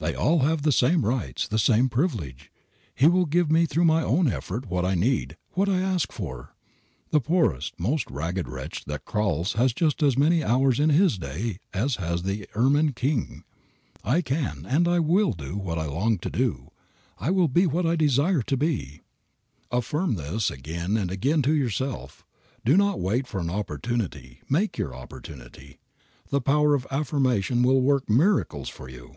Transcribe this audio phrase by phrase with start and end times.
[0.00, 2.48] They all have the same rights, the same privileges.
[2.94, 6.54] He will give me through my own effort what I need, what I ask for.
[7.10, 11.58] The poorest, most ragged wretch that crawls has just as many hours in his day
[11.74, 13.42] as has the ermined king.
[14.04, 16.70] I can and I will do what I long to do.
[17.18, 19.00] I will be what I desire to be."
[19.72, 22.24] Affirm this again and again to yourself.
[22.64, 25.80] Do not wait for an opportunity, make your opportunity.
[26.30, 29.16] The power of affirmation will work miracles for you.